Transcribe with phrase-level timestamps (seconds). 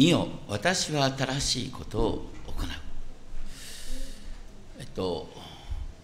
[0.00, 2.68] 見よ私は新しいことを行う。
[4.78, 5.28] えっと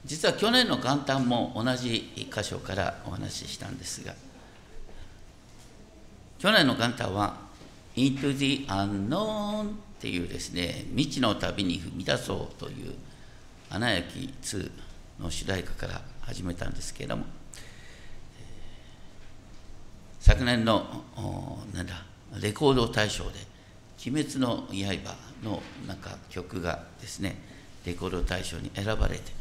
[0.05, 4.13] 実は去年の元旦も同じ箇所からお話ししたんですが
[6.39, 7.39] 去年の元旦は
[7.97, 12.93] Into the Unknown っていうですね未知の旅に踏み出そうという
[13.71, 14.71] 「アナ雪2」
[15.19, 17.25] の主題歌から始めたんですけれども
[20.21, 21.03] 昨年の
[21.73, 22.05] なんだ
[22.39, 23.39] レコード大賞で
[24.05, 27.37] 「鬼滅の刃」のなんか曲がですね
[27.85, 29.33] レコード大賞に選ばれて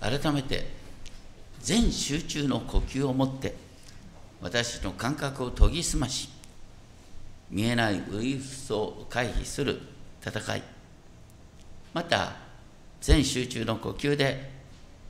[0.00, 0.68] 改めて
[1.60, 3.54] 全集中の呼吸を持って
[4.40, 6.28] 私の感覚を研ぎ澄まし
[7.50, 9.80] 見えないウイルスを回避する
[10.24, 10.62] 戦い
[11.94, 12.36] また
[13.00, 14.50] 全集中の呼吸で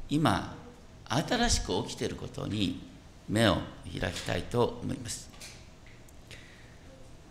[0.09, 0.57] 今
[1.09, 2.81] 新しく起きていることに
[3.29, 3.57] 目を
[3.99, 5.31] 開きたいと思います。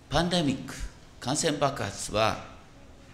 [0.09, 0.94] パンデミック。
[1.25, 2.37] 感染爆発は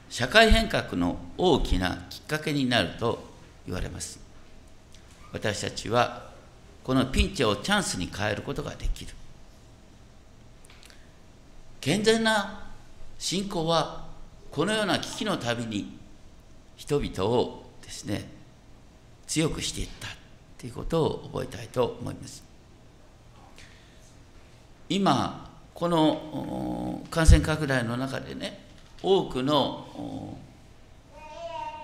[0.10, 3.24] 社会変革の大きなきっかけになると
[3.66, 4.20] 言われます。
[5.32, 6.30] 私たちは
[6.84, 9.14] このピンチをチャンスに変えることができる。
[11.80, 12.74] 健全な
[13.18, 14.08] 信仰は
[14.52, 15.98] このような危機のたびに
[16.76, 18.28] 人々をですね
[19.26, 20.10] 強くしていった
[20.58, 22.44] ということを覚えたいと思います。
[24.90, 28.60] 今この感染拡大の中でね
[29.02, 30.38] 多くの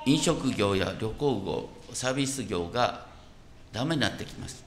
[0.05, 3.05] 飲食業や旅行業サービス業が
[3.73, 4.63] ダメになってきます。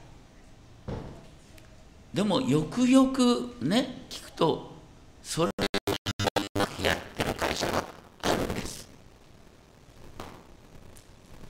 [2.12, 4.72] でもよくよくね聞くと
[5.22, 5.50] それ
[6.82, 7.84] やってる会社が
[8.22, 8.88] あるんです。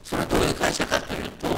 [0.04, 1.48] それはどういう会社かというと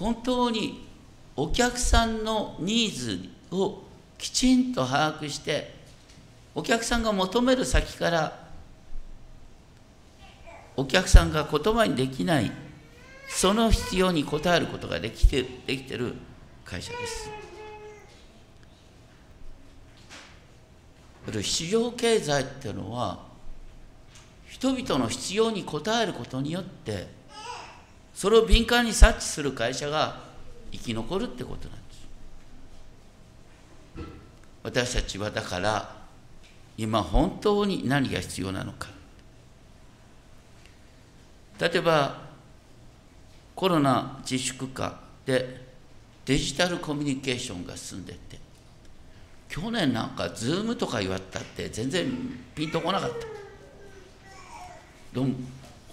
[0.00, 0.88] 本当に
[1.36, 3.82] お客さんのニーズを
[4.18, 5.74] きちんと把握して
[6.54, 8.46] お客さんが求める先から
[10.76, 12.50] お客さんが言葉にできない
[13.28, 16.14] その必要に応えることができてできてる
[16.64, 17.30] 会社です。
[21.42, 23.18] 市場経済っていうのは
[24.48, 27.08] 人々の必要に応えることによって
[28.14, 30.20] それを敏感に察知する会社が
[30.72, 31.85] 生き残るってことなんです
[34.66, 35.94] 私たちはだから
[36.76, 38.88] 今本当に何が必要なのか。
[41.60, 42.20] 例えば
[43.54, 45.64] コロナ自粛下で
[46.24, 48.40] デジタルコミュニケーションが進んでって
[49.48, 52.10] 去年なんかズームとか言われたって全然
[52.56, 53.16] ピンとこなかった。
[55.14, 55.32] でも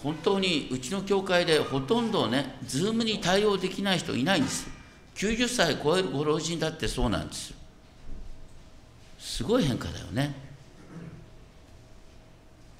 [0.02, 4.66] 本当にうちの教会でほとんどねズームに対応できない人いないんです。
[5.14, 7.53] 90歳超えるご老人だってそうなんです。
[9.24, 10.34] すごい変化だよね。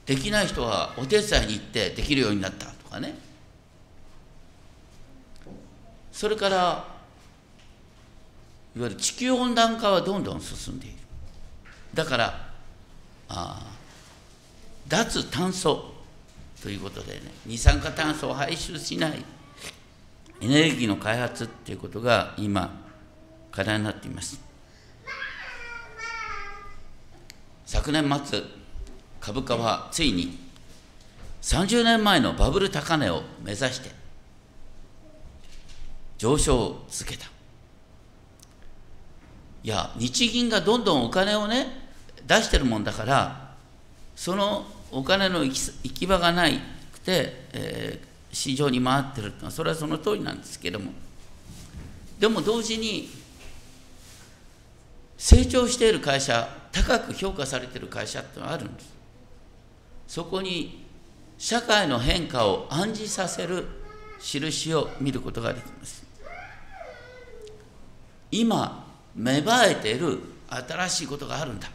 [0.04, 3.16] できない人はお手伝いに行ってできるようになったとかね。
[6.12, 6.56] それから
[8.76, 10.96] いわゆる地球温暖化はどんどん進んでいる。
[11.94, 12.50] だから
[13.30, 13.62] あ
[14.86, 15.94] 脱炭素
[16.62, 19.24] ということでね二酸化炭素を排出しない。
[20.42, 22.84] エネルギーの開発っていうことが今
[23.50, 24.43] 課題になっています。
[27.66, 28.42] 昨年末
[29.20, 30.38] 株価はついに
[31.42, 33.90] 30年前のバブル高値を目指して
[36.18, 37.26] 上昇を続けた。
[39.62, 41.66] いや日銀がどんどんお金をね
[42.26, 43.54] 出してるもんだから
[44.14, 46.60] そのお金の行き場がない
[46.92, 50.92] くて、えー、市場に回ってるってのはそれはその通りなんですけれども。
[52.18, 53.10] でも同時に
[55.18, 58.92] 成長している会社高く評価されている会社ってのはあるんです。
[60.08, 60.84] そこに
[61.38, 63.66] 社会の変化を暗示させる
[64.20, 66.04] 印を見ることができます。
[68.30, 70.18] 今芽生えている
[70.48, 71.68] 新しいことがあるんだ。
[71.68, 71.70] っ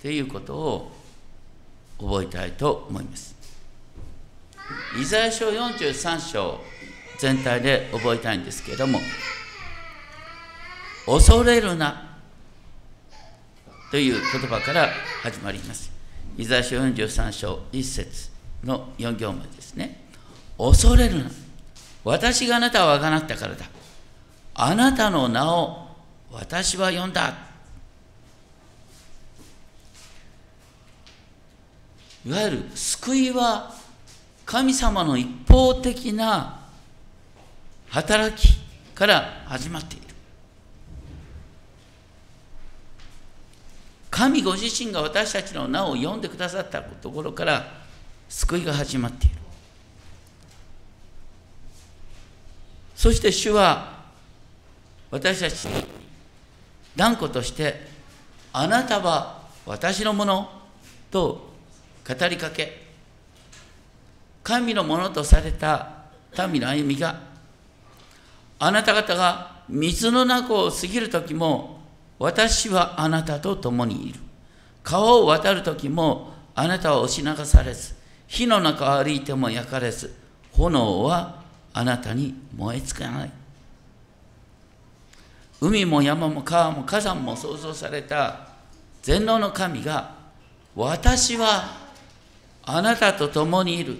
[0.00, 0.92] ていうことを
[1.98, 3.34] 覚えたいと思います。
[5.00, 6.60] イザヤ書43章
[7.18, 9.00] 全体で覚えたいんですけれども
[11.06, 12.05] 恐れるな。
[13.90, 14.88] という言葉から
[15.22, 15.92] 始まります。
[16.36, 18.30] イザヤ書43章1節
[18.64, 20.04] の4行目ですね。
[20.58, 21.30] 恐れるな。
[22.04, 23.64] 私があなたをあがなったからだ。
[24.54, 25.88] あなたの名を
[26.32, 27.34] 私は呼んだ。
[32.26, 33.72] いわゆる救いは
[34.44, 36.60] 神様の一方的な
[37.88, 38.58] 働き
[38.94, 40.05] から始まっている。
[44.16, 47.70] 神ご自身が私たちの名を読んでくださったところから
[48.30, 49.36] 救いが始まっている。
[52.94, 54.06] そして主は
[55.10, 55.84] 私たちに
[56.96, 57.88] 断固として
[58.54, 60.50] あなたは私のもの
[61.10, 61.52] と
[62.08, 62.86] 語りかけ
[64.42, 66.06] 神のものとされた
[66.50, 67.20] 民の歩みが
[68.58, 71.75] あなた方が水の中を過ぎる時も
[72.18, 74.20] 私はあなたと共にいる。
[74.82, 77.94] 川を渡る時もあなたは押し流されず
[78.28, 80.14] 火の中を歩いても焼かれず
[80.52, 81.42] 炎は
[81.74, 83.32] あなたに燃え尽かない。
[85.60, 88.40] 海も山も川も火山も創造された
[89.02, 90.14] 全能の神が
[90.74, 91.64] 私は
[92.64, 93.96] あなたと共にいる。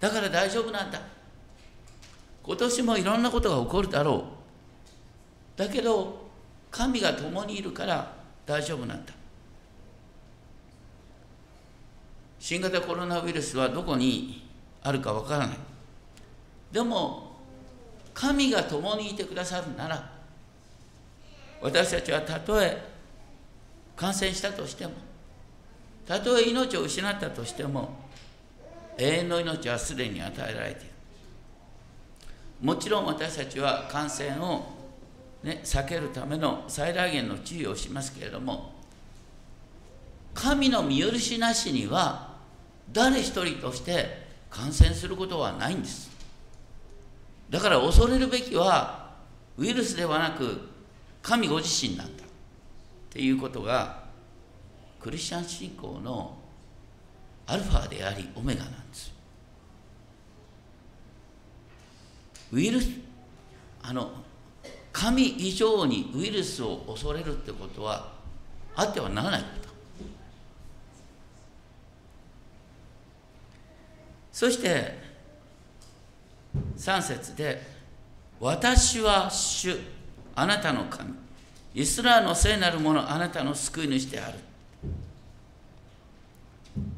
[0.00, 1.00] だから大丈夫なんだ。
[2.42, 4.24] 今年もいろんなことが起こるだろ
[5.56, 5.58] う。
[5.58, 6.25] だけど
[6.76, 8.12] 神が共にいるから
[8.44, 9.12] 大丈夫なんだ。
[12.38, 14.46] 新型コロナウイルスはどこに
[14.82, 15.56] あるかわからない。
[16.70, 17.32] でも
[18.12, 20.10] 神が共にいてくださるなら
[21.62, 22.76] 私たちはたとえ
[23.96, 24.92] 感染したとしても
[26.06, 27.96] たとえ命を失ったとしても
[28.98, 30.90] 永遠の命はすでに与えられている。
[32.60, 34.75] もちろん私たちは感染を、
[35.46, 38.74] ね、避けるための最大限の注意をしますけれども
[40.34, 42.34] 神の見許しなしには
[42.92, 46.10] 誰一人として感染することはないんです。
[47.48, 49.14] だから恐れるべきは
[49.56, 50.60] ウイルスではなく
[51.22, 52.24] 神ご自身なんだ。
[52.24, 52.26] っ
[53.10, 54.04] ていうことが
[55.00, 56.36] クリスチャン信仰の
[57.46, 59.12] アルファでありオメガなんです。
[62.52, 62.90] ウイルス
[63.82, 64.25] あの
[64.96, 68.08] 神以上にウイルスを恐れるってことは
[68.74, 69.68] あってはならないこと。
[74.32, 74.98] そして
[76.78, 77.60] 3節で
[78.40, 79.76] 「私は主
[80.34, 81.12] あなたの神。
[81.74, 84.38] イスラエルの聖なるものあなたの救い主である」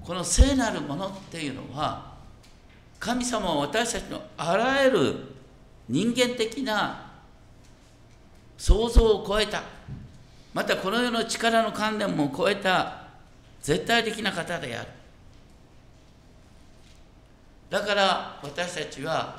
[0.07, 2.13] この聖なるものっていうのは
[3.01, 5.17] 神様は私たちのあらゆる
[5.89, 7.08] 人間的な
[8.59, 9.63] 想像を超えた。
[10.53, 13.09] またこの世の力の観念も超えた。
[13.63, 14.89] 絶対的な方である。
[17.71, 19.37] だから私たちは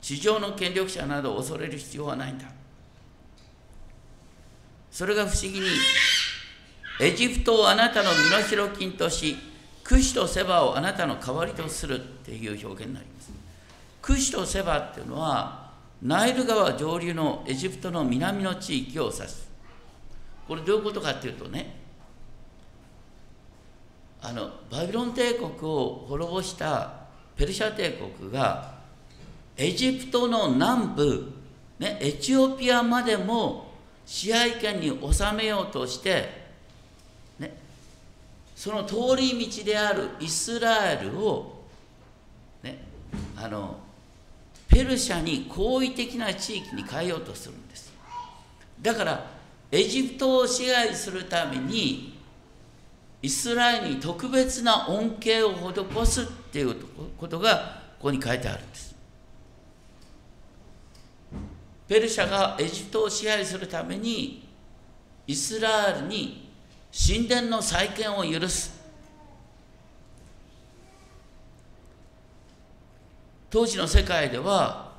[0.00, 2.44] 地上の権力者などを恐れる必要はないんだ。
[4.90, 5.66] それが不思議に
[7.00, 9.36] エジプトをあなたの身の代金とし
[9.82, 13.30] クシとセバをあなたの代わりとするっていう表現になります。
[14.02, 15.59] クシとセバっていうのは
[16.02, 19.50] ナイル川上流のエジプトの南の地域を指す。
[20.50, 21.76] これどういうことかっていうとね
[24.20, 26.90] あのバビロン帝国を滅ぼした
[27.36, 28.74] ペルシャ帝国が
[29.56, 31.32] エジプトの南部、
[31.78, 33.70] ね、エチオピアまでも
[34.04, 36.28] 支配権に収めようとして、
[37.38, 37.54] ね、
[38.56, 41.62] その通り道であるイスラエルを、
[42.64, 42.78] ね、
[43.36, 43.76] あの
[44.70, 47.92] ペルシャに好意的な地域に変えようとするんです。
[48.80, 49.26] だから
[49.70, 52.18] エジプトを支配するために
[53.20, 56.76] イスラエルに特別な恩恵を施すっていう
[57.18, 58.94] ことがここに書いてあるんです。
[61.86, 64.48] ペルシャがエジプトを支配するために
[65.26, 66.48] イスラエルに
[66.92, 68.79] 神殿の再建を許す。
[73.50, 74.92] 当時の世界では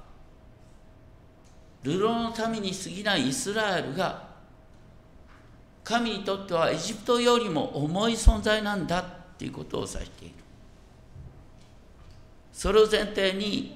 [1.83, 4.29] 流浪のために過ぎないイスラエルが
[5.83, 9.03] 神にとってはエジプトよりも重い存在なんだっ
[9.37, 10.35] ていうことを指している。
[12.53, 13.75] それを前提に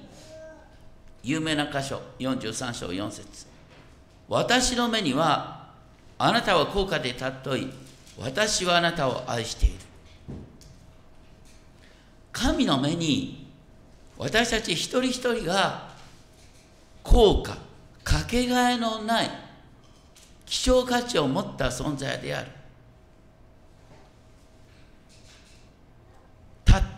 [1.24, 3.46] 有名な箇所43章4節。
[4.28, 5.70] 私の目には
[6.18, 7.72] あなたは高価で尊い。
[8.18, 9.74] 私はあなたを愛している。
[12.30, 13.45] 神の目に
[14.18, 15.90] 私たち一人一人が
[17.02, 17.58] 高価
[18.02, 19.30] かけがえのない
[20.46, 22.56] 希少価値を持った存在である。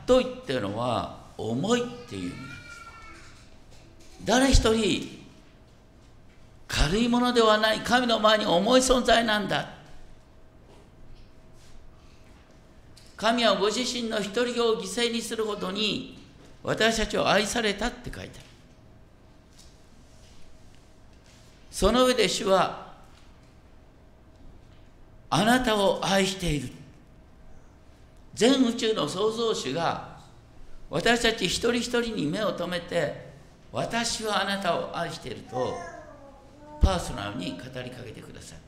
[0.08, 2.36] 尊いっていうのは重いっていう意味。
[4.26, 5.18] なんです誰一人
[6.66, 9.68] 軽いものではない神の前に重い存在なんだ。
[13.16, 16.17] 神はご自身の一人を犠牲にするほどに
[16.62, 18.48] 私たちを愛されたって書いてある。
[21.70, 22.88] その上で主は
[25.30, 26.70] あなたを愛している。
[28.34, 30.18] 全宇宙の創造主が
[30.90, 33.28] 私たち一人一人に目を留めて
[33.72, 35.74] 私はあなたを愛していると
[36.80, 38.58] パーソナルに語りかけてください。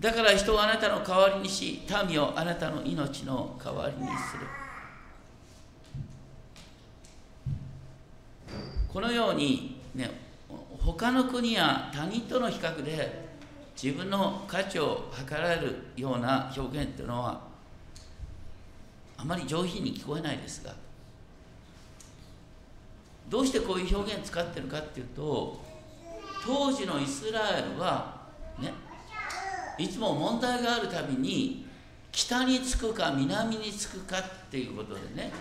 [0.00, 4.63] だから人をあなたの代わりにし民をあなたの命の代わりにする。
[8.94, 10.08] このようにね
[10.78, 13.24] 他の国や他人との比較で
[13.74, 17.40] 自分の価値を測られるような表現というのは
[19.16, 20.72] あまり上品に聞こえないですが
[23.28, 25.60] どうしてこういう表現使ってるかっていうと
[26.46, 28.28] 当時のイスラエルは
[28.60, 28.72] ね
[29.76, 31.66] いつも問題があるたびに
[32.12, 34.22] 北につくか南につくかっ
[34.52, 35.32] ていうことでね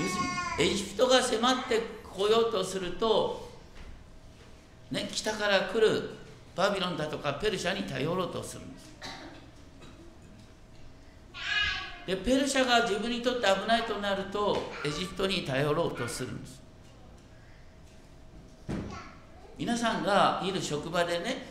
[0.00, 0.16] 要す
[0.58, 1.80] るにエジプトが迫って
[2.10, 3.50] こようとすると、
[4.90, 6.10] ね、北から来る
[6.56, 8.90] バビロンだとかペルシャに頼ろうとするんです。
[12.06, 16.60] でペルシャが自分にとって危ないとなるとエジプトに頼ろうとするんです。
[19.56, 21.46] 皆さんがいる職場でね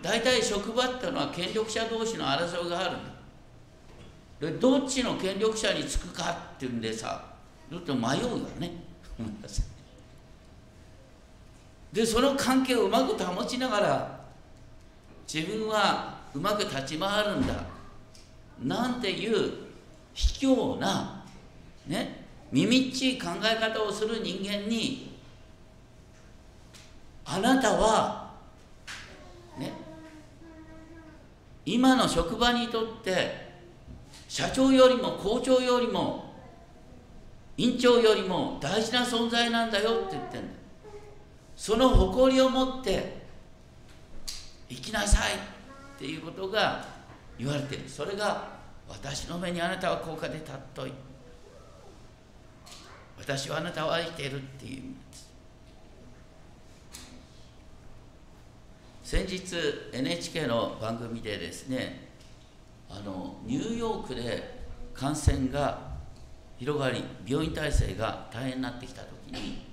[0.00, 3.16] 大体職場っていうのは権力者同士の争いがあるんだ。
[4.40, 7.35] でどっちの権力者につくかっていうんでさ
[7.70, 8.72] ちょっと迷うよね。
[11.92, 14.20] でその関係をうまく保ちながら
[15.32, 17.54] 自分はうまく立ち回るんだ
[18.62, 19.52] なんていう
[20.12, 21.24] 卑怯な
[21.86, 25.16] ね耳っちい考え方をする人間に
[27.24, 28.30] あなたは
[29.58, 29.72] ね
[31.64, 33.46] 今の職場にとって
[34.28, 36.25] 社長よりも校長よりも
[37.56, 40.46] 院長よりも大事な存在なんだよって言ってんだ
[41.56, 43.24] その誇りを持って
[44.68, 45.36] 生きなさいっ
[45.98, 46.84] ていうことが
[47.38, 47.88] 言われてる。
[47.88, 48.56] それが
[48.88, 50.92] 私の目にあなたは高価で尊い
[53.18, 55.26] 私はあなたを愛しているっていう意味です。
[59.02, 59.56] 先日
[59.92, 62.08] NHK の番組でですね
[62.90, 64.56] あのニューヨークで
[64.92, 65.85] 感染が
[66.58, 69.66] 広がり病院体制が大変になってきた時に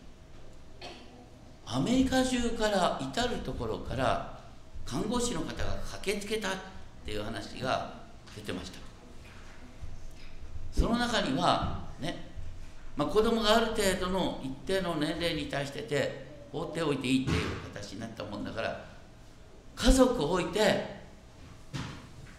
[1.65, 4.39] アメリカ中から至る所から
[4.85, 6.51] 看護師の方が駆けつけたっ
[7.05, 7.93] ていう話が
[8.35, 8.79] 出てました。
[10.71, 12.27] その中にはね、
[12.97, 17.37] まあ、子供がある程度の一定の年齢に対してて放っておいていいっていう
[17.73, 18.85] 形になったもんだから
[19.75, 20.85] 家族を置いて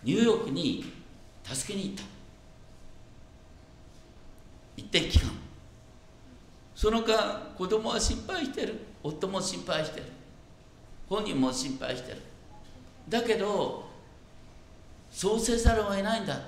[0.03, 0.93] ニューヨークに
[1.45, 2.14] 助けに行った。
[4.77, 5.31] 一定期間。
[6.75, 8.81] その間子供は心配してる。
[9.03, 10.07] 夫も心配してる。
[11.09, 12.19] 本人も心配してる。
[13.09, 13.85] だけど
[15.11, 16.39] そうせざるを得ないんだっ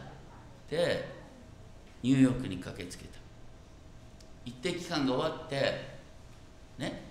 [0.69, 1.05] て
[2.03, 3.19] ニューヨークに駆けつけた。
[4.45, 5.57] 一定期間が終わって
[6.79, 7.03] ね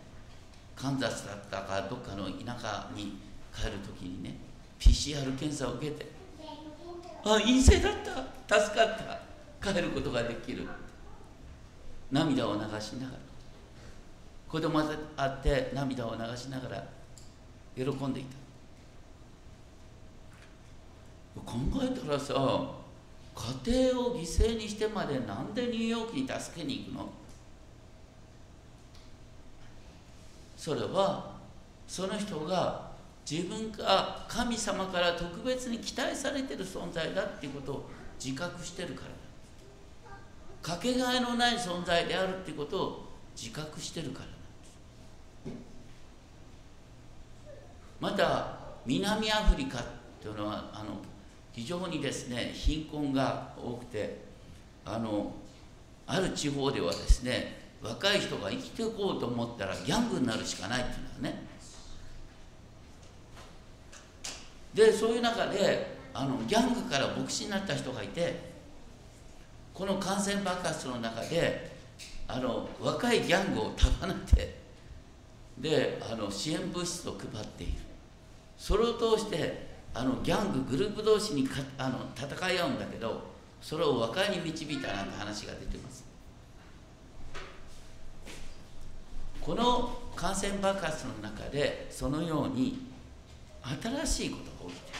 [0.75, 3.17] カンザスだったかどっかの田舎に
[3.53, 4.35] 帰る時にね
[4.79, 6.05] PCR 検査を受けて
[7.23, 7.93] あ陰性だっ
[8.47, 8.59] た。
[8.59, 9.73] 助かった。
[9.73, 10.67] 帰ることができる。
[12.11, 13.19] 涙を流しながら
[14.47, 14.81] 子供
[15.17, 16.83] あって涙を流しながら
[17.75, 18.35] 喜んでいた。
[21.41, 22.33] 考えたらさ
[23.65, 27.09] 家庭を犠牲にしてまでなんでニューヨークに助けに行くの？
[30.55, 31.35] それは
[31.85, 32.89] その人が
[33.29, 37.89] 自分が神様から特別に期待されてる存在だっていうことを
[38.23, 39.14] 自覚してるから。
[40.65, 43.05] かけがえのない存在であるっていうことを
[43.39, 45.51] 自覚してるから
[47.99, 49.83] また南アフリカっ
[50.19, 50.95] ていうのはあの
[51.51, 54.21] 非常にですね貧困が多くて
[54.83, 55.33] あの
[56.07, 61.45] ある地方ではですね若い人が生きていこうと思ったらギャングになるしかないっていうのはね。
[64.73, 68.54] でそういう中であのギャングから牧師になった人がいて
[69.75, 71.69] この感染爆発の中で
[72.29, 74.55] あの若いギャングを束ねて
[75.57, 77.73] であの支援物質を配っている。
[78.57, 83.21] それを通してあのギャンググループ同士にかあの戦い合うんだけど
[83.61, 86.05] それを和解に導いたなんて話が出てます。
[89.41, 92.87] この感染爆発の中でそのように
[93.81, 94.99] 新しいことが起きてる。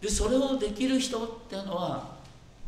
[0.00, 2.17] でそれをできる人っていうのは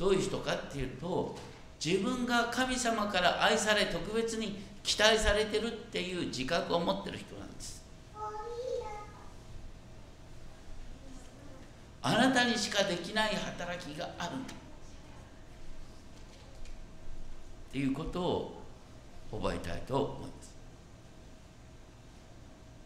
[0.01, 1.37] どういう人かっていうと
[1.85, 7.85] 自分が神様から愛され特別に期待されてるっていう自覚を持ってる人なんです。
[12.01, 14.57] あなたにしかできない働きがあるんだっ
[17.71, 18.63] ていうことを
[19.31, 20.55] 覚えたいと思います。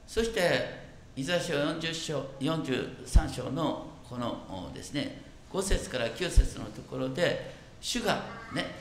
[0.08, 0.82] そして
[1.14, 8.74] イザ書40章43章のこのですね5節から9節のところで主がね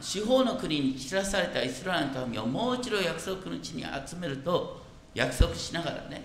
[0.00, 4.82] 四方の国に散らされたイスラエルの民をもう一度約束の地に集めると
[5.14, 6.24] 約束しながらね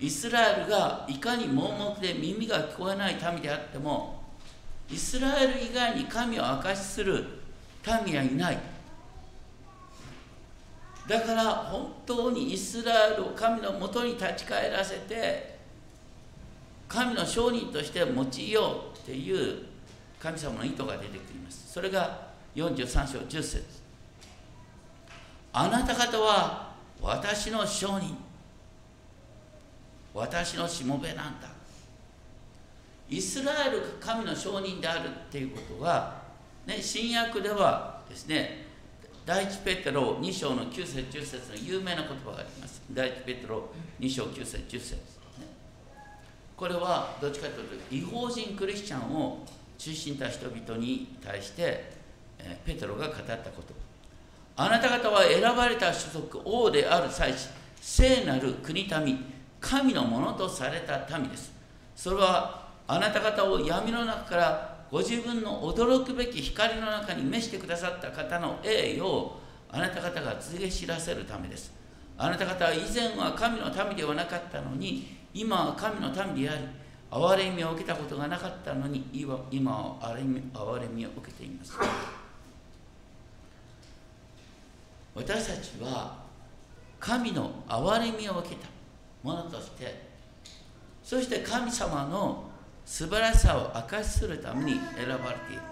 [0.00, 4.24] イスラエルがいかに盲目で耳が聞こえない民であっても
[4.90, 7.24] イスラエル以外に神を証しする
[8.04, 8.58] 民はいない。
[11.06, 15.53] だから本当にイスラエルを神のもとに立ち返らせて
[16.94, 19.64] 神の証人として用いようっていう
[20.20, 21.72] 神様の意図が出てきます。
[21.72, 23.64] それが43章10節。
[25.52, 26.72] あなた方は
[27.02, 28.16] 私の証人。
[30.14, 31.48] 私のしもべなんだ。
[33.10, 36.22] イスラエルが神の証人であるっていうことは、
[36.64, 38.64] ね、新約ではですね
[39.26, 42.82] 第一ペテロ2章の9節10節の有名な言葉があります。
[42.92, 44.96] 第一ペテロ2章9節10節、
[46.56, 49.44] これはどっちかというと違法人クリスチャンを
[49.76, 51.92] 中心た人々に対して、
[52.64, 53.74] ペテロが語ったこと。
[54.56, 57.48] あなた方は選ばれた種族王である祭司
[57.80, 59.24] 聖なる国民
[59.60, 61.52] 神のものとされた民です。
[61.96, 71.72] それはあなた方を闇の中からご自分の驚くべき光の中に召してくださった方の栄誉をあなた方が告げ知らせるためです。
[72.16, 76.62] あなた方は以前は神の民ではなかったのに今は神の民であり
[77.10, 81.74] 憐れみを受けたことがなかったのに今は憐れみ憐れみを受けています。
[85.14, 86.24] 私たちは
[86.98, 88.68] 神の憐れみを受けた
[89.22, 90.06] ものとして
[91.04, 92.44] そして神様の
[92.84, 95.62] 素晴らしさを証しするために選ばれている。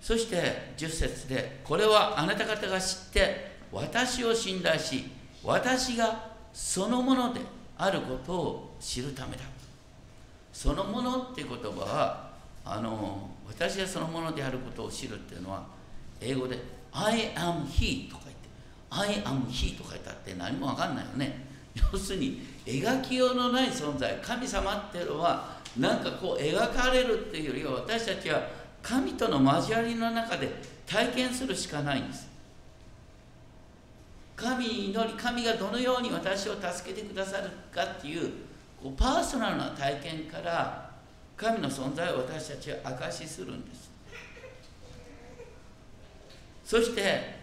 [0.00, 5.04] そして10節でこれはあなた方が知って私を信頼し
[5.44, 7.40] 私がそのもので
[7.76, 9.42] あることを知るためだ。
[10.52, 12.30] そのものって言葉は
[12.64, 15.64] あの私がそのものであることを知るっていうのは
[16.20, 16.58] 英語で
[16.92, 18.24] I am he とか
[18.90, 21.46] 言って I am he と書いてあって何も分かんないよね。
[21.92, 28.42] 要するに描きようのない存在神様っていうのはなんかこう描かれるっていうよりは私たちは
[28.82, 30.50] 神との交わりの中で
[30.86, 32.27] 体験するしかないんです。
[34.38, 38.30] 神に祈り神がどのように私を助けてくださるかっていう
[38.80, 40.88] こうパーソナルな体験から
[41.36, 43.90] 神の存在を私たちは証しするんです。
[46.64, 47.36] そして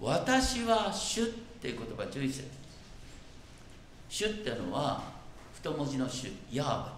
[0.00, 1.26] 私は主っ
[1.60, 2.48] ていう言葉注意して
[4.08, 5.02] 主っていうのは
[5.54, 6.96] 太文字の主ヤーバ。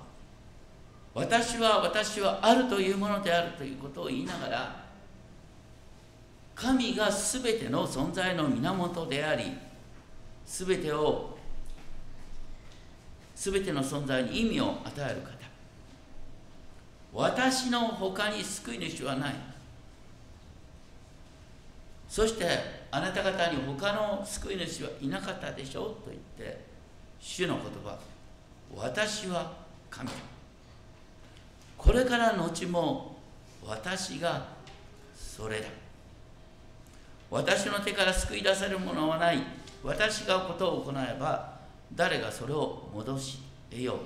[1.14, 4.87] 私は私はあるというものであるということを言いながら
[6.60, 9.44] 神が全ての存在の源であり
[10.44, 11.38] 全てを
[13.36, 15.38] 全ての存在に意味を与える方。
[17.12, 19.34] 私の他に救い主はない。
[22.08, 22.44] そして
[22.90, 26.18] あなた方に他の救い主はいなかったでしょうと言っ
[26.50, 26.64] て
[27.20, 27.96] 主の言葉
[28.74, 29.52] 私は
[29.88, 30.08] 神。
[30.08, 30.14] だ
[31.76, 33.16] これから後も
[33.64, 34.48] 私が
[35.14, 35.68] それだ。
[37.30, 39.42] 私の手から救い出せるものはない
[39.84, 41.58] 私がことを行えば
[41.94, 43.38] 誰がそれを戻し
[43.70, 43.96] 得よう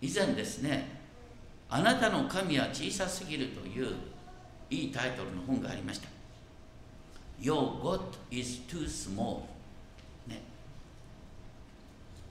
[0.00, 0.94] 以前ですね
[1.68, 3.94] あなたの神は小さすぎるという
[4.70, 6.08] いいタイトルの本がありました。
[7.40, 9.40] Your God is too small、
[10.26, 10.40] ね。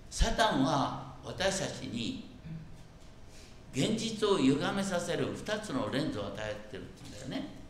[0.10, 2.30] サタンは私たちに
[3.74, 7.63] 現実を歪めさせる2つのレンズを与えてるんだよね。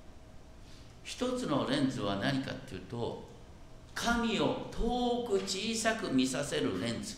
[1.05, 3.23] 1つのレンズは何かっていうと
[3.93, 7.15] 神を遠く小さく見させるレンズ。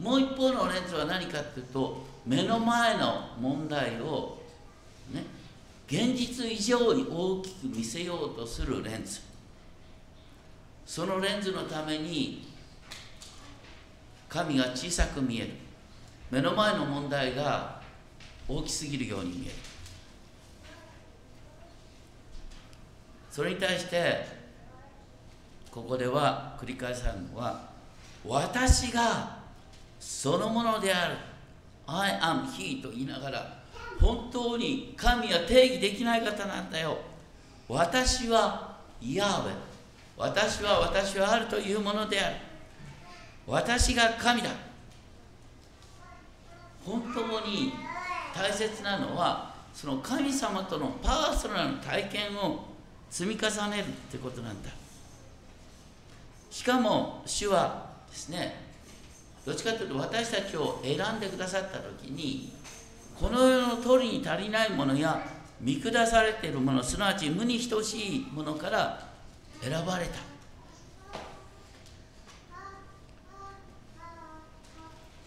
[0.00, 4.42] もう一方のレンズは何かっていうと目の前の問題を
[5.12, 5.24] ね、
[5.86, 9.20] 現実以上に大きく見せようとするレンズ。
[10.86, 12.48] そのレンズのために
[14.28, 15.50] 神が小さく見える。
[16.30, 17.80] 目の前の問題が
[18.48, 19.73] 大きすぎるように見える。
[23.34, 24.24] それに対して
[25.68, 27.62] ここでは繰り返されるのは
[28.24, 29.38] 私が
[29.98, 31.16] そのものである。
[31.84, 33.58] I am he と言いながら
[34.00, 36.96] 本当に神は定義できない方なんだよ。
[37.68, 39.52] 私はヤーウェ
[40.16, 42.36] 私は私はあるというものである。
[43.48, 44.50] 私が神だ。
[46.86, 47.72] 本当に
[48.32, 52.73] 大切なのはその神様とのパーソナルな体験を
[53.14, 54.70] 積み重ねるってことなんだ。
[56.50, 58.56] しかも主はですね
[59.46, 62.52] どっちかというと私たちを選んでくださった時に
[63.20, 65.24] この世の通りに足りないものや
[65.60, 69.06] 見下されているものすなわち無に等しいものから
[69.62, 70.18] 選ばれた。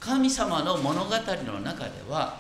[0.02, 2.38] 神様の物語の中では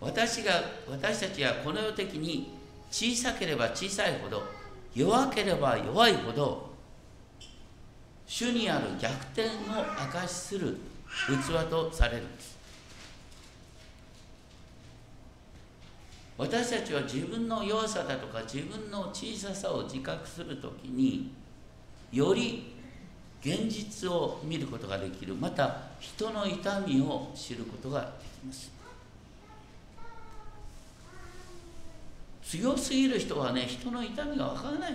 [0.00, 2.52] 私が私たちがこの世的に
[2.90, 4.61] 小さければ小さいほど
[4.94, 6.70] 弱ければ弱いほど
[8.26, 9.50] 主にある逆転を
[10.10, 10.78] 証しする
[11.26, 12.58] 器とされるんです。
[16.38, 21.30] 私たちは自分の弱さだとか自分の小ささを自覚するときに
[22.10, 22.74] より
[23.40, 25.34] 現実を見ることができる。
[25.34, 28.06] また人の痛みを知ることがで
[28.40, 28.71] きます。
[32.42, 34.94] 強すぎる人はね人の痛みが分からない。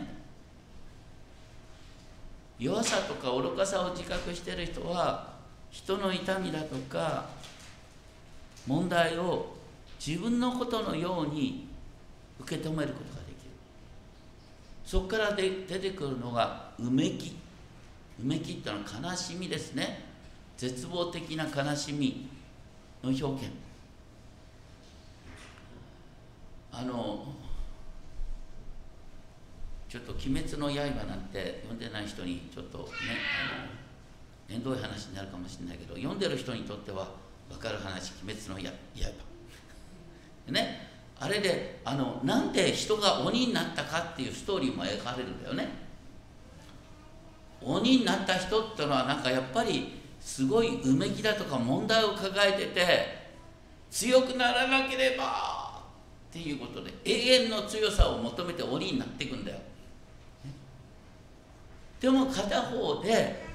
[2.59, 5.33] 弱さとか愚かさを自覚してる人は
[5.69, 7.25] 人の痛みだとか
[8.65, 9.55] 問題を
[10.03, 11.67] 自分のことのように
[12.39, 13.51] 受け止めることができる。
[14.85, 17.35] そこからで出てくるのがうめき。
[18.19, 20.05] うめきってのは悲しみですね。
[20.57, 22.27] 絶望的な悲しみ
[23.03, 23.53] の表現。
[26.79, 27.33] あの
[29.89, 30.77] ちょっと「鬼滅の刃」
[31.09, 32.83] なんて読んでない人にちょっとね
[34.47, 37.09] あの縁遠い話になるかもしれないけど読んでる人にとっては
[37.49, 38.75] 分かる話「鬼滅の刃」
[40.53, 40.87] ね。
[41.19, 45.67] あれであのなんで人が鬼になったかっていうストーリーも描かれるんだよね。
[47.59, 53.17] 鬼になった人ってのはなんかやっぱりすごいうめきだとか問題を抱えてて
[53.89, 55.56] 強くならなければ
[56.29, 59.57] っていうことで永遠の強さを求めて鬼になっていくんだよ
[61.99, 63.47] でも片方で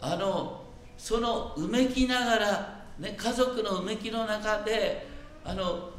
[0.00, 0.64] あの
[0.98, 5.06] そのうめきながら、ね、家族のうめきの中で
[5.44, 5.90] あの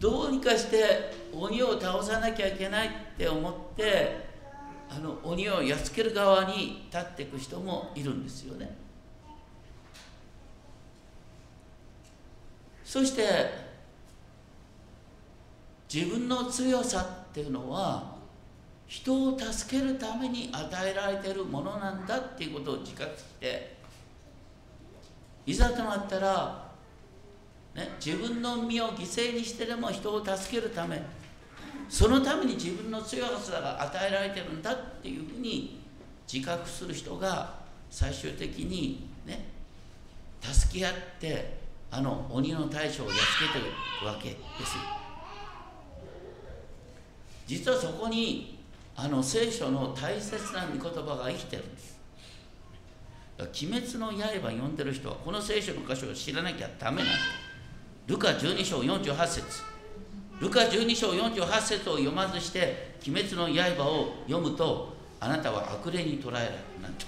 [0.00, 4.32] どうにかして鬼を倒さなきゃいけないって思って
[4.90, 8.76] あの鬼をやっつける側に立っていく人もいるんですよね。
[12.84, 13.22] そして
[15.92, 18.16] 自分の強さっていうのは
[18.86, 23.76] 人を助けるために与えられているものなんだっていうことを自覚して
[25.44, 26.70] いざとなったら、
[27.74, 31.02] ね、自分の身を犠牲にしてでも人を助けるため
[31.90, 35.82] そのために自分の強さが与えられてるんだっていうふうに
[36.32, 37.54] 自覚する人が
[37.90, 39.44] 最終的にね
[40.40, 41.58] 助け合って
[41.90, 45.01] あの鬼の大将をやっつけてるわけです。
[47.46, 48.58] 実はそこに
[48.94, 51.92] あの聖書の大切な御言葉が生きてるんです。
[53.38, 57.12] 鬼滅の刃読んでる人はこの聖書の箇所を知らなきゃダメなんだ。
[58.06, 59.62] ルカ12章48節。
[60.40, 67.06] ルカ12章48節を読まずして鬼滅の刃を読むとあなたは悪霊に捕らえられるなんて。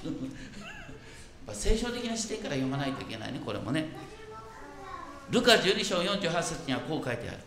[1.53, 3.89] 聖書的な視点から読まないといけないねこれもね。
[5.31, 7.39] ルカ12章48節にはこう書いてある。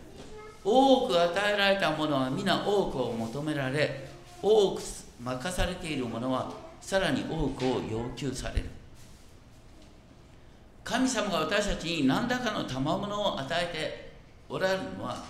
[0.68, 4.08] 多く与えられたものは皆多くを求められ
[4.42, 4.82] 多く
[5.20, 8.66] 任されているものはさらに多くを要求される。
[10.84, 14.12] 神様が私たちに何らかの賜物を与えて
[14.48, 15.22] おられるのは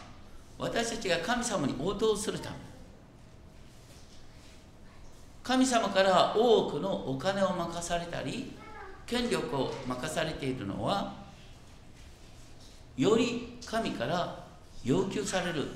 [0.57, 2.57] 私たちが神様に応答するため。
[5.43, 8.53] 神様から多くのお金を任されたり
[9.07, 11.15] 権力を任されているのは
[12.97, 14.48] より神から
[14.89, 15.69] 要求される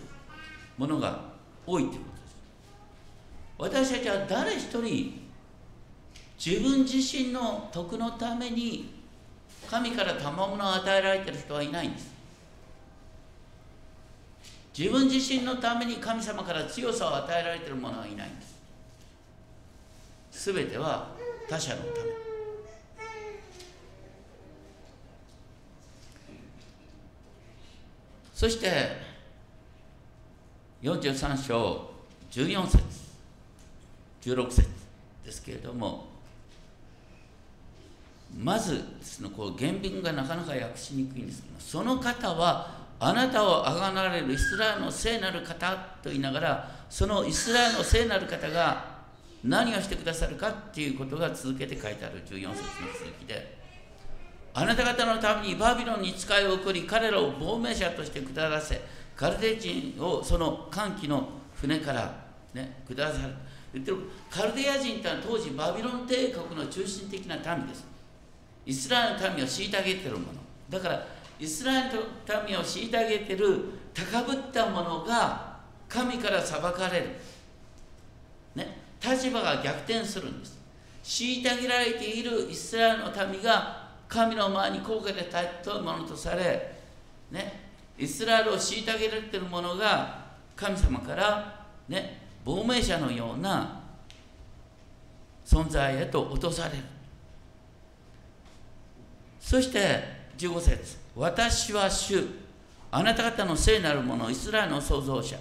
[0.79, 1.21] ものが
[1.67, 2.07] 多いというこ
[3.59, 3.85] とです。
[3.85, 5.29] 私たちは誰一人
[6.45, 8.95] 自分自身の徳のために
[9.71, 12.11] 神から賜物を与えられている人はいないんです。
[14.77, 18.43] 自分自身のために神様から強さを与えられている者はいないんで
[20.31, 20.55] す。
[20.55, 21.11] 全ては
[21.51, 22.22] 他者のため。
[28.43, 28.89] そして
[30.83, 31.91] 43章
[32.29, 32.83] 14節
[34.21, 34.69] 16節
[35.25, 36.09] ですけれども
[38.37, 45.71] まずそのこう原文がなかなか訳しにくいんですけどその方はあなたをあがなれるイスラエルの聖なる方
[46.03, 48.87] と言いながらそのイスラエルの聖なる方が
[49.45, 53.62] 何をしてくださるかっていうことが続けて書いてある14節の続きで
[54.55, 58.81] あなた方のためにバビロンに使いを送り彼らを亡命者として下らせ
[59.17, 62.15] カルデ人をその歓喜の船から
[62.53, 63.35] ね下され
[63.73, 63.97] 言ってる
[64.31, 67.87] カルデア人ってのは当時バビロン帝国の中心的な民です。
[68.67, 70.41] イスラエルの民を虐げてるもの。
[70.69, 71.07] だから
[71.41, 75.57] イスラエルの民を虐げてる高ぶった者が
[75.89, 77.07] 神から裁かれる、
[78.55, 80.59] ね、立場が逆転するんです。
[81.03, 83.82] 虐げられているイスラエルの民が
[84.13, 86.75] 神の前に高価で尊いものとされ、
[87.31, 87.61] ね、
[87.99, 93.81] イスラエルを虐げられている者が神様から、ね、亡命者のような
[95.47, 96.85] 存在へと落とされる。
[99.41, 100.03] そして
[100.37, 102.23] 15節私は主
[102.91, 105.37] あなた方の聖なる者イスラエルの創造者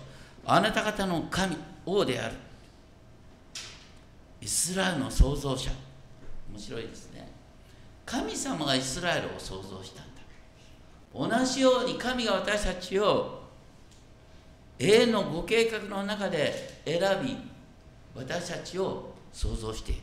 [0.46, 2.36] あなた方の神王である。
[4.40, 5.72] イスラエルの創造者。
[6.50, 7.11] 面白いです
[8.12, 11.40] 神様がイスラエルを創造したんだ。
[11.40, 13.40] 同じように神が私たちを
[14.78, 17.38] 永遠のご計画の中で選び
[18.14, 20.02] 私たちを創造している。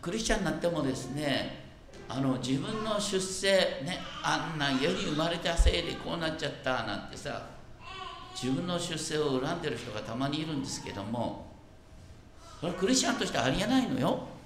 [0.00, 1.64] クリスチャンになってもですね
[2.08, 3.50] あの自分の出生
[3.84, 7.48] ねあんな家に生まれたせいでこうなっちゃったなんてさ
[8.34, 11.52] 自分の出生を恨んでる人がたまにいるんですけども
[12.60, 14.37] それはクリスチャンとしてありえないのよ。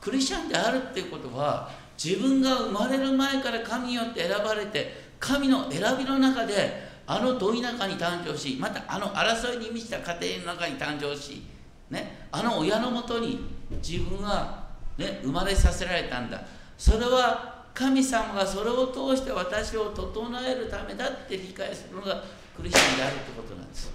[0.00, 1.70] クリスチャンであるっていうことは
[2.02, 11.42] 自分が生まれる前から神によって選ばれて神の選びの中であのど田舎に誕生しまたあの争いに満ちた家庭の中に誕生し、
[11.90, 13.40] ね、あの親のもとに
[13.82, 14.64] 自分は、
[14.96, 16.40] ね、生まれさせられたんだ。
[16.78, 22.22] それは神様がそれを通して私を整えるためだって理解するのが
[22.56, 23.90] クリスチャンであるってことなんです。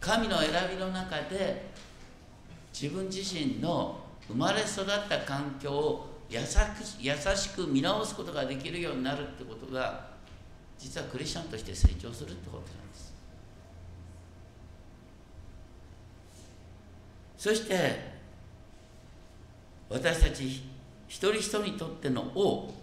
[0.00, 1.70] 神の選びの中で
[2.78, 10.08] 自分自身の生まれ育った環境を優しく見直すことができるようになるってことが
[10.78, 13.14] 実はクリスチャンとして成長するってことなんです。
[17.38, 18.12] そして
[19.88, 20.44] 私たち
[21.08, 22.74] 一人一人にとっての王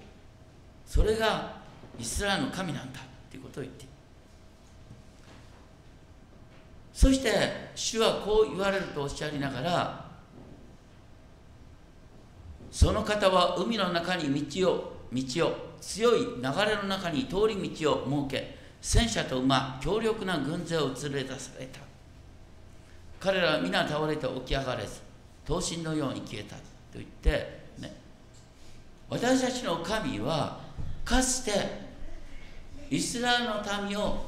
[0.88, 1.62] それが
[2.00, 3.94] イスラエルの神なんだっていうことを言っている
[6.94, 10.06] そして主はこう言われるとおっしゃりながら
[12.72, 21.80] その方は海の中に道を道を強い流れの中に通り道を設け戦車と馬強力な軍勢を連れ出された。
[23.24, 25.00] 彼らは皆倒れて起き上がれず
[25.48, 26.62] 刀身のように消えたと
[26.96, 27.30] 言って、
[27.80, 27.96] ね、
[29.10, 30.60] 私たちの神は
[31.06, 31.52] かつて
[32.90, 34.26] イスラエルの民を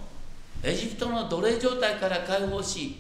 [0.66, 2.96] エジプトの奴隷状態から解放し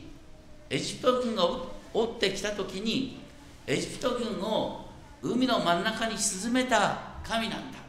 [0.69, 1.43] エジプト軍が
[1.91, 3.19] 追ってきた時に
[3.65, 4.85] エジプト軍を
[5.23, 7.79] 海の真ん中に沈めた神なんだ。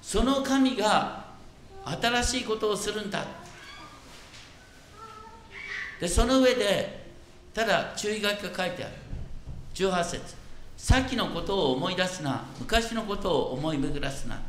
[0.00, 1.24] その神が
[1.84, 3.24] 新しいことをするんだ。
[6.00, 7.06] でその上で
[7.52, 8.92] ただ注意書きが書いてある。
[9.74, 10.34] 18節。
[10.76, 12.44] さっきのことを思い出すな。
[12.60, 14.40] 昔のことを思い巡らすな。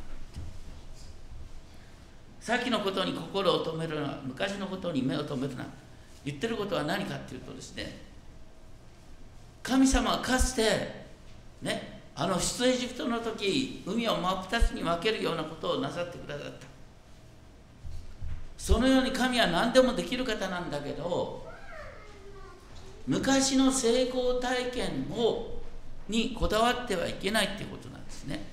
[2.43, 4.19] さっきのことに心を止めるな。
[4.21, 5.65] 昔のことに目を留めるな。
[6.25, 8.01] 言ってることは何かっていうとですね
[9.62, 11.03] 神様はかつて
[11.62, 16.67] ね、あの出エジプトの時海を真っ二つに分けるようなことをなさってくださった。
[18.58, 21.47] そのように神は何でもできる方なんだけど
[23.08, 25.62] 昔の成功体験を
[26.10, 28.45] にこだわってはいけないっていうことなんですね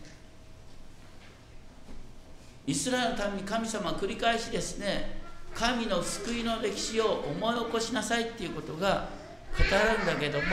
[2.71, 5.21] イスラエルの民神様は繰り返しですね
[5.53, 9.09] 神の救いの歴史を思い起こしなさいっていうことが
[9.59, 10.45] 語るんだけども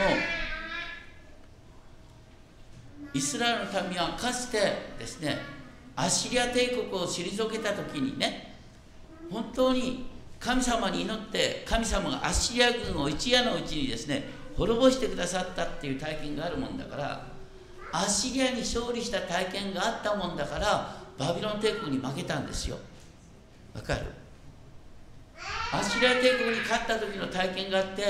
[3.14, 4.58] イスラエルの民はかつて
[4.98, 5.38] ですね
[5.94, 8.52] アッシリア帝国を退けた時にね
[9.30, 10.06] 本当に
[10.40, 14.24] 神様に祈って神様がアッシリア軍を一夜のうちにですね
[14.56, 17.26] 滅ぼしてくださったっていう体験があるもんだから
[17.92, 22.78] アッシリアに勝利した体験があったもんだからバビロン帝国に負けたんですよ。
[23.74, 24.06] わかる？
[25.72, 28.02] アシリア帝国に勝った時の体験があって、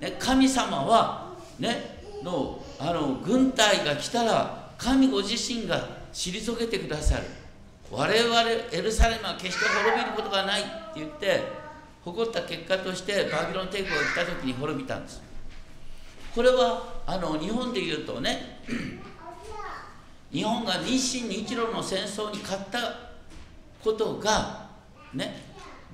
[0.00, 7.24] ね、神様はねのあの軍隊が来たら神ご自身が退けてくださる。
[7.90, 8.40] 我々
[8.72, 11.42] エルサレムは決して滅びることがないって言って
[12.04, 15.22] 誇った結果としてバビロン帝国が来た時に滅びたんです。
[16.34, 18.58] これはあの日本で言うとね
[20.34, 22.78] 日本が日清日露の戦争に勝った
[23.84, 24.66] ことが
[25.12, 25.44] ね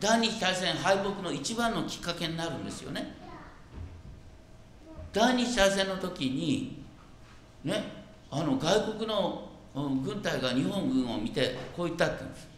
[0.00, 3.14] 第二次大戦敗北の一番のきっかけになるんですよね。
[5.12, 6.82] 第二次大戦の時に
[7.64, 7.84] ね
[8.30, 12.48] あの外国の軍隊が日本軍を見てこう言ったって言うんです。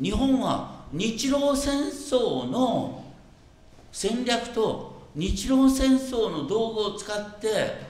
[0.00, 3.04] 日本は日露戦争の
[3.90, 7.80] 戦略と日露戦争の道具を使って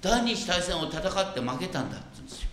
[0.00, 2.50] 第二次大戦を戦って負けたんだって言うんですよ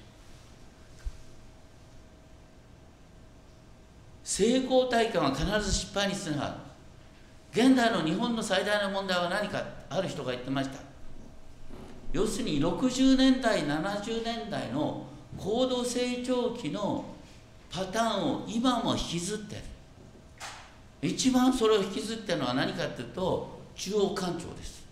[4.27, 6.53] 成功体験は必ず失敗につながる。
[7.69, 10.79] 現代の日本の最大の問題は何かある人が言ってました。
[12.11, 15.05] 要するに60年代70年代の
[15.37, 17.05] 高度成長期の
[17.71, 19.61] パターンを今も引きずってる。
[21.09, 24.85] 一番それを引きずってるのは何かっていうと中央官庁です。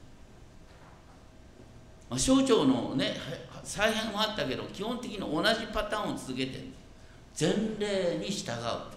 [2.10, 3.18] まあ省庁のね
[3.66, 6.64] 再編もあったけど基本的に同じパターンを続けてる。
[7.38, 8.95] 前例に従う。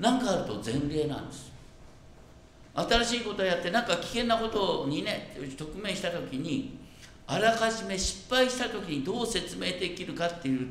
[0.00, 1.52] 何かあると前例なんです。
[2.74, 6.78] 新しいことをやって何か危険なことにね直面した時に
[7.26, 10.68] あらかじめ失敗した時にどう説明できるかっていう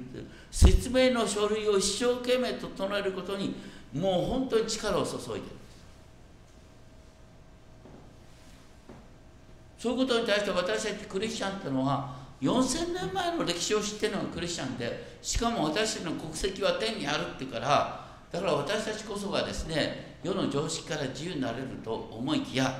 [0.49, 3.55] 説明の書類を一生懸命整えることに
[3.93, 5.41] もう本当に力を注いでる。
[9.77, 22.79] そういうことに対して私たちクリスチャンっていうのは4000年前の歴史を知ってるのがクリスチャンでしかも私たちの国籍は天にあるってからだから私たちこそがですね世の常識から自由になれると思いきや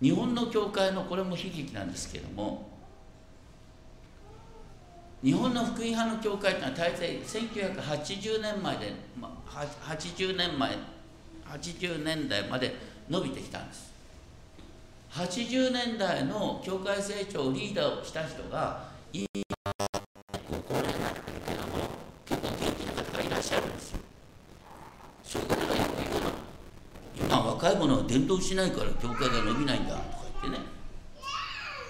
[0.00, 2.68] 日本の教会のこれも悲劇なんですけれども
[5.22, 8.92] 日本の福音派の教会というのは大体1980年前で
[9.46, 10.70] 80年前
[11.44, 12.76] 80年代まで
[13.08, 13.88] 伸びてきたんです。
[15.10, 18.88] 80年代の教会成長をリーダーをした人が
[20.68, 21.88] 高齢になってるけども
[22.26, 23.98] 結構元気な方がいらっしゃるんですよ
[25.24, 26.30] そういう方がよく言うの
[27.16, 30.02] 今若い者は伝道しないから教会が伸びないんだとか
[30.42, 30.66] 言ってね。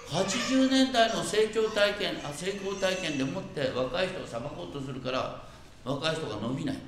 [0.09, 5.43] 80年代の成長体験あ成功体験でもって若い人を裁こうとするから
[5.85, 6.75] 若い人が伸びない。
[6.75, 6.81] ね。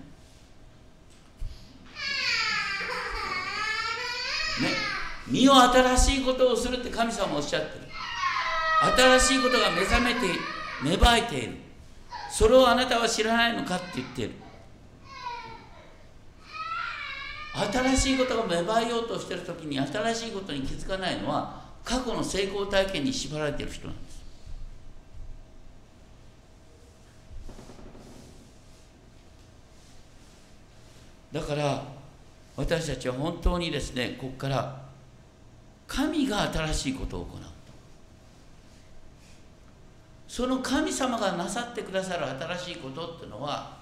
[5.28, 7.86] 身を新しいことをするって神様おっしゃってる。
[9.20, 10.20] 新しいことが目覚めて
[10.84, 11.58] 芽生えている。
[12.32, 14.32] それをあなたは知らないのかって言ってる。
[17.54, 24.22] 新しいことが芽生えようとしてる時に新しいことに気づかないのは過去の成功体験に縛られている人なんです。
[31.34, 31.84] だから
[32.58, 34.82] 私たちは本当にですねここから
[35.88, 37.42] 神が新しいことを行う
[40.32, 43.81] その神様がなさってくださる新しいことっていうのは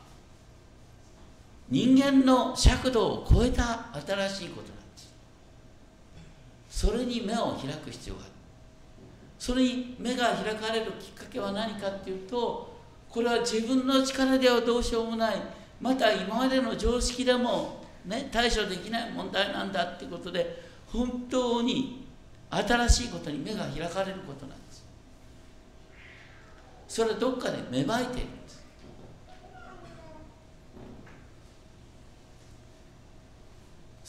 [1.69, 5.13] 人間の尺度を超えた新しいことなんです。
[6.69, 8.31] それに目を開く必要がある。
[9.37, 12.77] それに目が開かれるきっかけは何かっていうと
[13.07, 15.35] これは自分の力ではどうしようもない。
[15.79, 22.05] また今までの常識でも、ね、対処できない問題なんだってことで本当に
[22.49, 24.85] 新しいことに目が開かれることなんです。
[26.87, 28.65] それはどっかで芽生えているんです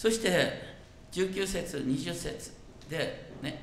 [0.01, 0.63] そして
[1.13, 2.53] 19節20節
[2.89, 3.61] でね。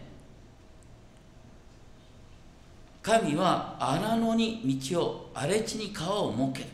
[3.02, 6.68] 神は荒野に道を荒れ地に川を設ける。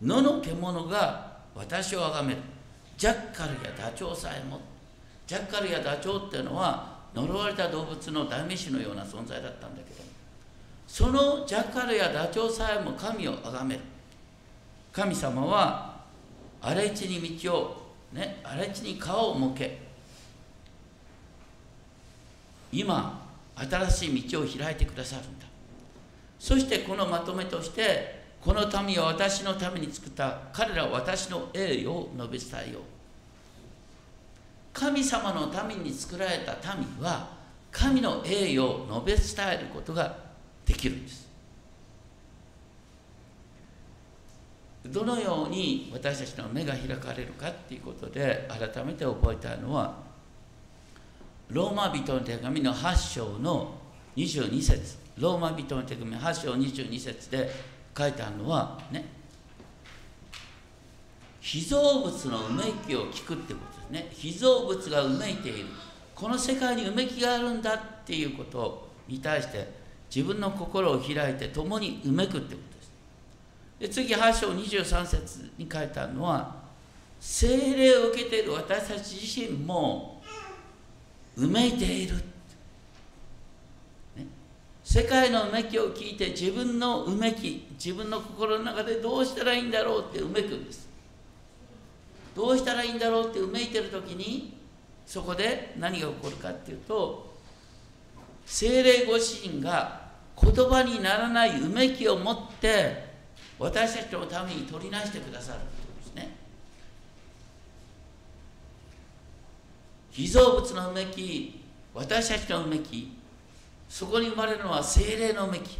[0.00, 2.38] 野の獣が私を崇める。
[2.96, 4.58] ジャッカルやダチョウさえも
[5.26, 10.02] ジャッカルやダチョウっていうのは呪われた動物の代名詞のような存在だったんだけど。
[10.86, 13.82] そのジャッカルやダチョウさえも神を崇める。
[14.90, 16.00] 神様は
[16.62, 17.81] 荒れ地に道を
[18.12, 19.78] ね、荒れ地に川を設け
[22.70, 23.22] 今
[23.56, 25.46] 新しい道を開いてくださるんだ。
[26.38, 32.82] そしてこのまとめとしてこの民は私のために作った彼らは私の栄誉を述べ伝えよう。
[34.72, 37.28] 神様のために作られた民は
[37.70, 40.16] 神の栄誉を述べ伝えることが
[40.66, 41.28] できるんです。
[44.86, 49.94] どのように私たちの目が開かれるかっていうことで改めて覚えたのは
[51.50, 53.74] ローマ人の手紙の8章の
[54.16, 54.96] 22節。
[55.18, 57.50] ローマ人の手紙8章22節で
[57.96, 59.04] 書いてあるのはね
[61.40, 64.08] 被造物のうめきを聞くってことですね。
[64.12, 65.66] 被造物がうめいている。
[66.14, 69.72] この世界にうめきがあるんだっていうことに対して
[70.14, 72.71] 自分の心を開いて共にうめくってこと。
[73.82, 76.54] で次8章23節に書いてあるのは
[77.18, 80.22] 精霊を受けている私たち自身も
[81.36, 82.14] うめいている、
[84.84, 90.88] 世界のうめきを聞いて自分のうめき自分の心の中でどうしたらいいんだろうってうめくんです。
[92.36, 94.58] どうしたらいいんだろうってうめいてる時に
[95.04, 97.34] そこで何が起こるかっていうと
[98.46, 100.02] 精霊ご自身が
[100.40, 103.11] 言葉にならないうめきを持って
[103.58, 106.36] 私たちのために取りなしてくださるということですね。
[110.10, 111.60] 被造物のうめき
[111.94, 113.16] 私たちのうめき
[113.88, 115.78] そこに生まれるのは精霊のうめき。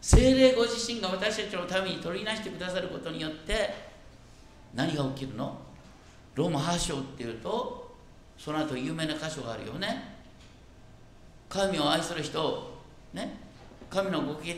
[0.00, 3.74] 精霊ご自身が私たちのために取りなしてくださることによって
[4.74, 5.58] 何が起きるの？
[6.34, 7.94] ローマ8章っていうと
[8.38, 10.14] その後有名な箇所があるよね。
[11.48, 12.80] 神を愛する人
[13.12, 13.36] ね
[13.90, 14.54] 神のご計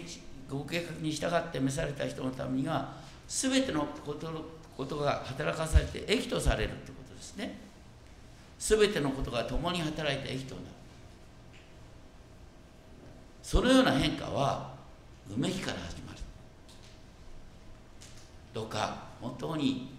[0.59, 2.93] ご計画に従って召された人のためには
[3.27, 4.29] 全てのこと
[4.77, 7.59] ことが働かされて益とされるということですね。
[8.59, 10.67] 全てのことが共に働いて益となる。
[13.43, 14.73] そのような変化は
[15.29, 16.19] うめきから始まる。
[18.55, 19.91] どうか本当に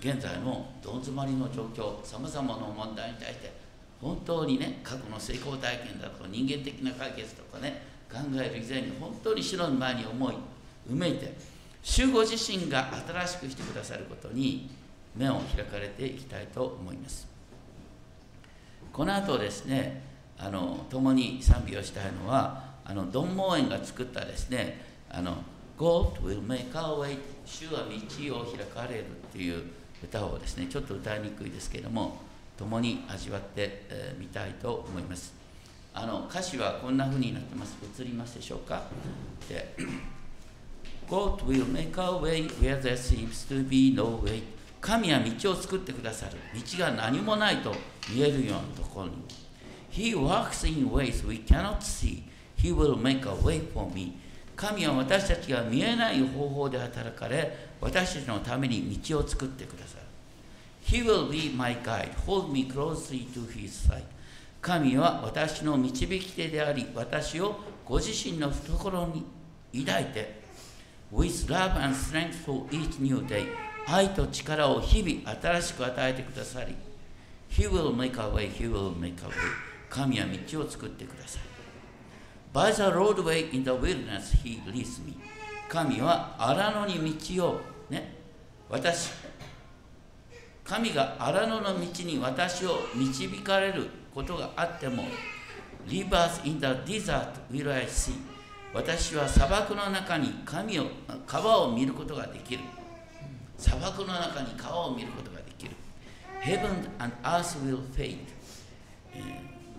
[0.00, 3.52] 現在のどん詰まりの状況さまざまな問題に対して
[4.00, 10.34] 本当にね過去の成功体験だとか人間的な解決とかね考える以前に本当に主の前に思い
[10.90, 11.34] うめいて
[11.82, 14.70] 主ご自身が新しくしてくださることに
[15.16, 17.28] 目を開かれていきたいと思います。
[18.92, 20.02] この後ですね
[20.38, 24.80] あの共に賛美をしたいのはあのドン・モーエンが作ったですね
[25.10, 25.36] あの
[25.76, 29.62] God will make our way 主は道を開かれるっていう
[30.02, 32.18] 歌をですねちょっと歌いにくいですけれども
[32.56, 33.84] 共に味わって
[34.18, 35.37] み、たいと思います。
[35.94, 38.82] あの歌詞はこんな風になってます映りますでしょうか
[39.48, 39.74] で
[41.08, 44.42] God will make our way where there seems to be no way
[44.80, 47.74] 神は道を作ってくださる道が何もないと
[48.10, 49.12] 見えるようなところに
[49.90, 52.22] He works in ways we cannot see
[52.56, 54.18] He will make a way for me
[54.54, 60.02] 神は私たちが見えない方法で働かれ私たちのために道を作ってくださる
[60.84, 64.02] He will be my guide hold me closely to his side
[64.68, 69.24] 神は私の導き手であり私をご自身の懐に
[69.86, 70.42] 抱いて
[71.10, 73.46] With love and strength for each new day
[73.86, 76.76] 愛と力を日々新しく与えてくださり
[77.48, 79.32] He will make a way, He will make a way
[79.88, 81.42] 神は道を作ってください
[82.52, 85.16] By the roadway in the wilderness He leads me
[85.70, 88.12] 神は荒野に道をね
[88.68, 89.12] 私
[90.62, 93.88] 神が荒野の道に私を導かれる
[94.18, 95.04] ことがあっても
[95.86, 98.14] Rivers in the desert will I see
[98.74, 100.86] 私は砂漠の中に神を
[101.24, 102.60] 川を見ることができる
[103.56, 105.70] 砂漠の中に川を見ることができる
[106.42, 108.18] Heaven and earth will fade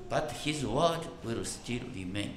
[0.10, 2.30] but his word will still remain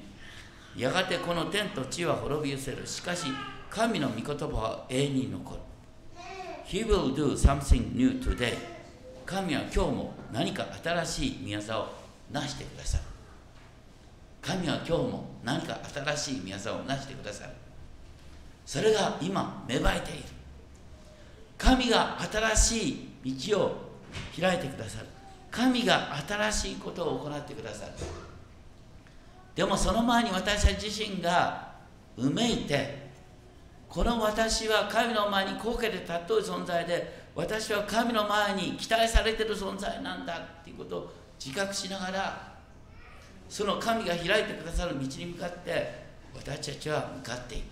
[0.75, 3.27] やがてこの天と地は滅び失せるしかし
[3.69, 5.59] 神の御言葉は永遠に残る
[6.65, 8.72] He will do something new today
[9.33, 11.87] 神は今日も何か新しい宮沢を
[12.31, 13.03] 成してくださる。
[14.43, 17.49] 神は今日も何か新しい宮沢を成してくださる。
[18.63, 20.23] それが今芽生えている。
[21.57, 22.89] 神が新し
[23.23, 23.75] い道を
[24.39, 25.07] 開いてくださる。
[25.49, 27.91] 神が新しいことを行ってくださる。
[29.55, 31.73] でもその前に私たち自身が
[32.17, 33.09] うめいて
[33.89, 41.13] この私は神の前に高価で尊い存在で私は神の前に期待されている存在なんだっていうことを
[41.43, 42.53] 自覚しながら
[43.49, 46.03] その神が開いてくださる道に向かって
[46.35, 47.63] 私たちは向かっていく。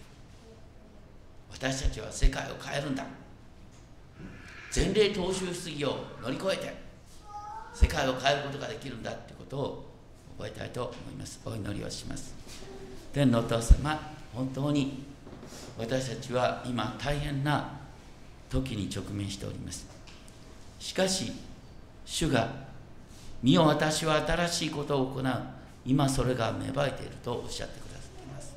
[1.52, 3.06] 私たちは世界を変えるんだ。
[4.74, 6.74] 前例踏襲主義を乗り越えて
[7.74, 9.86] 世界を変えることができるんだってことを
[10.38, 11.42] 覚えたいと思います。
[11.46, 12.34] お祈りをします。
[13.14, 14.00] 天のお父様
[14.34, 15.04] 本当に
[15.78, 17.81] 私たちは今大変な
[18.52, 19.88] 時に直面しております。
[20.80, 21.32] しかし
[22.06, 22.50] 主が
[23.42, 25.26] 「身を私は新しいことを行う」
[25.84, 28.54] 今それが芽生えているとおっしゃってくださっています。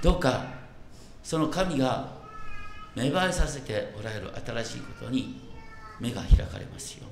[0.00, 0.46] どうか
[1.22, 2.08] その神が
[2.94, 5.40] 芽生えさせておられる新しいことに
[6.00, 7.06] 目が開かれますよ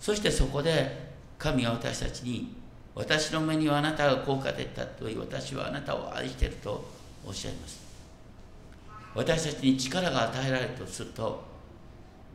[0.00, 2.54] そしてそこで神は私たちに
[2.94, 6.84] 私の目にはあなたが高価でたといい私はあなたを愛していると
[7.26, 7.85] おっしゃいます。
[9.16, 11.42] 私たちに力が与えられるとすると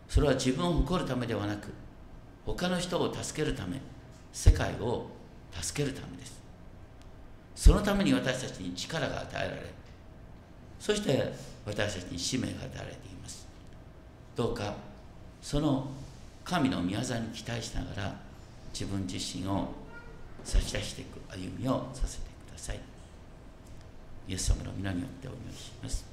[0.09, 1.71] それは自分を誇るためではなく
[2.43, 3.79] 他の人を助けるため
[4.33, 5.07] 世界を
[5.51, 6.41] 助けるためです。
[7.55, 9.61] そのために私たちに力が与えられ
[10.79, 11.31] そして
[11.65, 13.47] 私たちに使命が与えられています。
[14.35, 14.73] どうか
[15.41, 15.87] その
[16.43, 17.03] 神の御業に
[17.33, 18.15] 期待しながら
[18.73, 19.67] 自分自身を
[20.43, 22.79] 差し出していく歩みをさせてください。
[24.27, 26.10] イエス様の皆によってお祈りします。